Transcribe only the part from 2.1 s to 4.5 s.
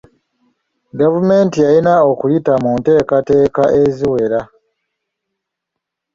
okuyita mu nteekateeka eziwera.